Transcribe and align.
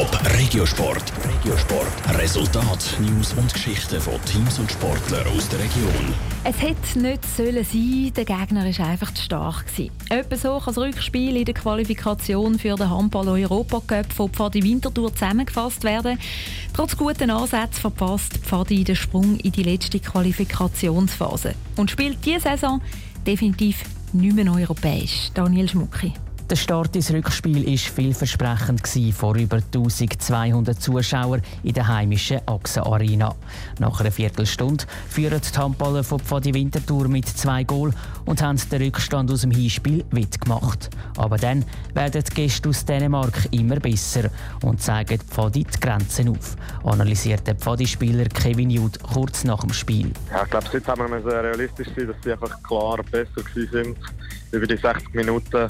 Top 0.00 0.18
Regiosport. 0.38 1.12
Regiosport. 1.28 2.18
Resultat, 2.18 2.96
News 3.00 3.34
und 3.34 3.52
Geschichten 3.52 4.00
von 4.00 4.14
Teams 4.24 4.58
und 4.58 4.72
Sportlern 4.72 5.26
aus 5.26 5.46
der 5.50 5.58
Region. 5.58 6.14
Es 6.42 6.62
hätte 6.62 6.98
nicht 6.98 7.22
sollen 7.36 7.62
sein, 7.62 8.10
der 8.16 8.24
Gegner 8.24 8.64
war 8.64 8.86
einfach 8.86 9.12
zu 9.12 9.22
stark. 9.22 9.66
Etwa 10.08 10.36
so 10.36 10.58
kann 10.58 10.74
das 10.74 10.78
Rückspiel 10.78 11.36
in 11.36 11.44
der 11.44 11.52
Qualifikation 11.52 12.58
für 12.58 12.76
den 12.76 12.88
Handball-Europacup 12.88 14.10
von 14.10 14.30
Pfadi 14.30 14.62
Winterthur 14.62 15.12
zusammengefasst 15.12 15.84
werden. 15.84 16.18
Trotz 16.72 16.96
guten 16.96 17.28
Ansätzen 17.28 17.82
verpasst 17.82 18.38
Pfadi 18.38 18.84
den 18.84 18.96
Sprung 18.96 19.36
in 19.36 19.52
die 19.52 19.64
letzte 19.64 20.00
Qualifikationsphase 20.00 21.54
und 21.76 21.90
spielt 21.90 22.24
diese 22.24 22.40
Saison 22.40 22.80
definitiv 23.26 23.84
nicht 24.14 24.34
mehr 24.34 24.50
europäisch. 24.50 25.28
Daniel 25.34 25.68
Schmucki. 25.68 26.14
Der 26.50 26.56
Start 26.56 26.96
ins 26.96 27.12
Rückspiel 27.12 27.64
war 27.64 27.78
vielversprechend 27.78 29.14
vor 29.14 29.36
über 29.36 29.58
1200 29.58 30.82
Zuschauern 30.82 31.42
in 31.62 31.74
der 31.74 31.86
heimischen 31.86 32.40
Achse 32.44 32.84
Arena. 32.84 33.36
Nach 33.78 34.00
einer 34.00 34.10
Viertelstunde 34.10 34.84
führen 35.08 35.40
die 35.40 35.56
Handballer 35.56 36.02
von 36.02 36.18
Pfadi 36.18 36.52
Winterthur 36.52 37.06
mit 37.06 37.28
zwei 37.28 37.62
Goal 37.62 37.92
und 38.24 38.42
haben 38.42 38.58
den 38.68 38.82
Rückstand 38.82 39.30
aus 39.30 39.42
dem 39.42 39.52
Hinspiel 39.52 40.04
wettgemacht. 40.10 40.90
Aber 41.16 41.36
dann 41.36 41.64
werden 41.94 42.24
die 42.28 42.34
Gäste 42.34 42.68
aus 42.68 42.84
Dänemark 42.84 43.46
immer 43.52 43.76
besser 43.76 44.28
und 44.64 44.82
zeigen 44.82 45.20
Pfadi 45.20 45.62
die 45.62 45.78
Grenzen 45.78 46.30
auf, 46.30 46.56
analysiert 46.82 47.46
der 47.46 47.54
Pfadi-Spieler 47.54 48.24
Kevin 48.24 48.70
Judd 48.70 48.98
kurz 49.00 49.44
nach 49.44 49.60
dem 49.60 49.72
Spiel. 49.72 50.10
Ja, 50.32 50.42
ich 50.42 50.50
glaube, 50.50 50.66
jetzt 50.72 50.88
haben 50.88 51.08
wir 51.12 51.24
realistisch 51.24 51.90
sein, 51.96 52.08
dass 52.08 52.16
sie 52.24 52.32
einfach 52.32 52.60
klar 52.64 52.98
besser 53.08 53.44
sind 53.54 53.96
über 54.50 54.66
die 54.66 54.76
60 54.76 55.14
Minuten 55.14 55.68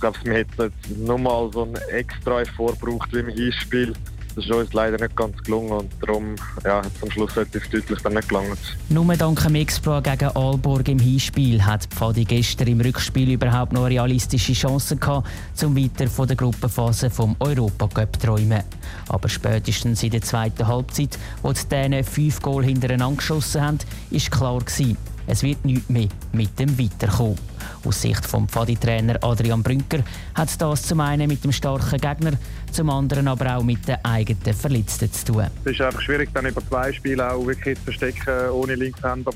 glaube, 0.00 0.18
wir 0.24 0.34
hätten 0.34 0.72
nochmal 1.04 1.50
so 1.52 1.62
einen 1.62 1.76
extra 1.90 2.42
Effort 2.42 2.76
wie 3.12 3.18
im 3.18 3.28
Hinspiel. 3.28 3.92
Das 4.36 4.44
ist 4.44 4.52
uns 4.52 4.72
leider 4.74 4.98
nicht 4.98 5.16
ganz 5.16 5.34
gelungen 5.44 5.72
und 5.72 5.90
darum 6.02 6.36
ja, 6.62 6.84
hat 6.84 6.90
es 6.94 7.02
am 7.02 7.10
Schluss 7.10 7.34
relativ 7.36 7.70
deutlich 7.70 7.98
dann 8.02 8.12
nicht 8.12 8.28
gelangt. 8.28 8.58
Nur 8.90 9.16
dank 9.16 9.42
dem 9.42 9.54
Exploit 9.54 10.04
gegen 10.04 10.28
Aalborg 10.36 10.86
im 10.88 10.98
Hinspiel 10.98 11.64
hat 11.64 11.86
Pfadi 11.86 12.24
gestern 12.24 12.68
im 12.68 12.82
Rückspiel 12.82 13.30
überhaupt 13.30 13.72
noch 13.72 13.86
realistische 13.86 14.52
Chancen 14.52 15.00
gehabt, 15.00 15.26
zum 15.54 15.74
weiter 15.74 16.06
von 16.06 16.28
der 16.28 16.36
Gruppenphase 16.36 17.08
vom 17.08 17.34
Europacup 17.40 18.20
träumen. 18.20 18.62
Aber 19.08 19.28
spätestens 19.30 20.02
in 20.02 20.10
der 20.10 20.20
zweiten 20.20 20.66
Halbzeit, 20.66 21.18
wo 21.40 21.54
die 21.54 21.68
Dänen 21.70 22.04
fünf 22.04 22.42
Goal 22.42 22.62
hintereinander 22.62 23.16
geschossen 23.16 23.62
haben, 23.62 23.78
ist 24.10 24.30
klar 24.30 24.58
gewesen, 24.58 24.98
es 25.26 25.42
wird 25.42 25.64
nichts 25.64 25.88
mehr 25.88 26.08
mit 26.32 26.58
dem 26.58 26.78
Weiterkommen. 26.78 27.38
Aus 27.84 28.02
Sicht 28.02 28.24
des 28.24 28.32
Pfadi-Trainer 28.48 29.18
Adrian 29.22 29.62
Brünker 29.62 30.02
hat 30.34 30.60
das 30.60 30.82
zum 30.82 31.00
einen 31.00 31.28
mit 31.28 31.42
dem 31.44 31.52
starken 31.52 32.00
Gegner, 32.00 32.32
zum 32.72 32.90
anderen 32.90 33.28
aber 33.28 33.56
auch 33.56 33.62
mit 33.62 33.86
den 33.86 33.96
eigenen 34.04 34.54
Verletzten 34.54 35.12
zu 35.12 35.24
tun. 35.26 35.46
Es 35.64 35.72
ist 35.72 35.80
einfach 35.80 36.00
schwierig, 36.00 36.30
dann 36.34 36.46
über 36.46 36.66
zwei 36.68 36.92
Spiele 36.92 37.30
auch 37.30 37.46
wirklich 37.46 37.78
zu 37.78 37.84
verstecken 37.84 38.50
ohne 38.50 38.74
Linkshänder. 38.74 39.32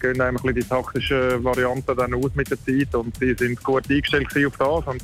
Gehen 0.00 0.20
einfach 0.20 0.50
die 0.52 0.64
taktischen 0.64 1.44
Varianten 1.44 1.94
dann 1.94 2.14
aus 2.14 2.34
mit 2.34 2.50
der 2.50 2.58
Zeit 2.64 2.94
und 2.94 3.14
sie 3.18 3.34
sind 3.34 3.62
gut 3.62 3.90
eingestellt 3.90 4.28
auf 4.46 4.56
das. 4.56 4.94
Und 4.94 5.02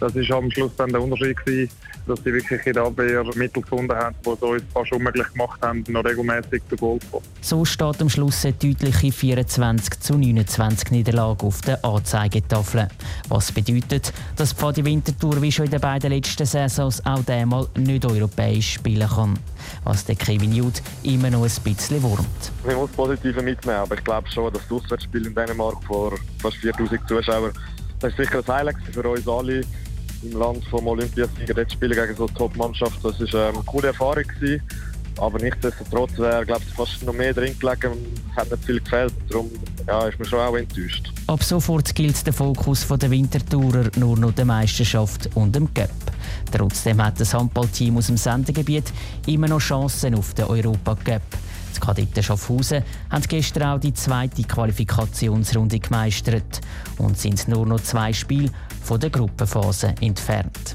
das 0.00 0.16
ist 0.16 0.30
am 0.32 0.50
Schluss 0.50 0.72
dann 0.76 0.90
der 0.90 1.02
Unterschied 1.02 1.36
gewesen, 1.44 1.70
dass 2.06 2.18
sie 2.20 2.32
wirklich 2.32 2.66
in 2.66 2.72
der 2.72 2.84
Abwehr 2.84 3.22
Mittel 3.34 3.62
gefunden 3.62 3.94
haben, 3.94 4.16
die 4.24 4.30
es 4.30 4.42
uns 4.42 4.62
fast 4.72 4.92
unmöglich 4.92 5.28
gemacht 5.28 5.60
haben, 5.62 5.84
noch 5.88 6.04
regelmäßig 6.04 6.62
zu 6.68 6.76
Goal 6.76 6.98
kommen. 7.10 7.24
So 7.42 7.64
steht 7.64 8.00
am 8.00 8.08
Schluss 8.08 8.44
eine 8.44 8.54
deutliche 8.54 9.12
24 9.12 10.00
zu 10.00 10.16
29 10.16 10.90
Niederlage 10.90 11.44
auf 11.44 11.60
der 11.60 11.84
Anzeigetafel. 11.84 12.88
Was 13.28 13.52
bedeutet, 13.52 14.12
dass 14.36 14.52
Pfadi 14.52 14.84
Winterthur 14.84 15.40
wie 15.42 15.52
schon 15.52 15.66
in 15.66 15.72
den 15.72 15.80
beiden 15.80 16.10
letzten 16.10 16.46
Saisons 16.46 17.04
auch 17.04 17.22
diesmal 17.22 17.66
nicht 17.76 18.04
europäisch 18.04 18.74
spielen 18.74 19.08
kann. 19.08 19.38
Was 19.84 20.04
der 20.06 20.16
Kevin 20.16 20.52
Judd 20.52 20.82
immer 21.02 21.30
noch 21.30 21.44
ein 21.44 21.62
bisschen 21.62 22.02
wurmt. 22.02 22.26
Ich 22.66 22.74
muss 22.74 22.90
Positive 22.90 23.42
mitnehmen, 23.42 23.78
aber 23.78 23.96
ich 23.96 24.04
glaube 24.04 24.28
schon, 24.30 24.52
dass 24.52 24.62
das 24.62 24.72
Auswärtsspiel 24.72 25.26
in 25.26 25.34
Dänemark 25.34 25.76
vor 25.84 26.14
fast 26.40 26.56
4000 26.56 27.06
Zuschauern 27.06 27.52
das 28.00 28.12
ist 28.12 28.16
sicher 28.16 28.38
ein 28.38 28.54
Highlight 28.54 28.76
für 28.90 29.08
uns 29.08 29.28
alle 29.28 29.60
im 30.22 30.38
Land 30.38 30.64
vom 30.66 30.86
Olympiasieger 30.86 31.54
dort 31.54 31.72
spielen 31.72 31.92
gegen 31.92 32.16
so 32.16 32.26
eine 32.26 32.34
Top-Mannschaft. 32.34 32.98
Das 33.02 33.20
war 33.20 33.48
ähm, 33.48 33.56
eine 33.56 33.64
coole 33.64 33.88
Erfahrung. 33.88 34.24
Gewesen. 34.24 34.62
Aber 35.18 35.38
nichtsdestotrotz 35.38 36.18
wäre, 36.18 36.46
glaube 36.46 36.62
ich, 36.66 36.74
fast 36.74 37.02
noch 37.04 37.12
mehr 37.12 37.34
drin 37.34 37.54
gelegen 37.58 37.92
und 37.92 38.36
hat 38.36 38.50
nicht 38.50 38.64
viel 38.64 38.80
gefällt. 38.80 39.12
Darum 39.28 39.50
ja, 39.86 40.06
ist 40.06 40.18
mir 40.18 40.24
schon 40.24 40.38
auch 40.38 40.56
enttäuscht. 40.56 41.12
Ab 41.26 41.42
sofort 41.42 41.94
gilt 41.94 42.24
der 42.26 42.32
Fokus 42.32 42.86
der 42.86 43.10
Wintertourer 43.10 43.90
nur 43.96 44.18
noch 44.18 44.32
der 44.32 44.44
Meisterschaft 44.44 45.28
und 45.34 45.54
dem 45.54 45.72
Cup. 45.74 45.90
Trotzdem 46.50 47.02
hat 47.04 47.20
das 47.20 47.34
Handballteam 47.34 47.98
aus 47.98 48.06
dem 48.06 48.16
Sendegebiet 48.16 48.92
immer 49.26 49.48
noch 49.48 49.60
Chancen 49.60 50.14
auf 50.14 50.32
den 50.34 50.46
Europa 50.46 50.94
Cup. 50.96 51.22
Die 51.76 51.80
Kadetten 51.80 52.22
Schaffhausen 52.22 52.82
haben 53.10 53.24
gestern 53.28 53.62
auch 53.62 53.80
die 53.80 53.94
zweite 53.94 54.42
Qualifikationsrunde 54.42 55.78
gemeistert 55.78 56.60
und 56.98 57.18
sind 57.18 57.46
nur 57.48 57.66
noch 57.66 57.80
zwei 57.80 58.12
Spiele 58.12 58.50
von 58.90 58.98
der 58.98 59.10
Gruppenphase 59.10 59.94
entfernt. 60.00 60.74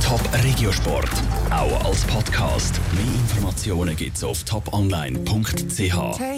Top 0.00 0.20
Regiosport, 0.44 1.10
auch 1.50 1.84
als 1.84 2.04
Podcast. 2.04 2.78
Mehr 2.92 3.12
Informationen 3.12 3.96
gibt's 3.96 4.22
auf 4.22 4.44
toponline.ch. 4.44 6.36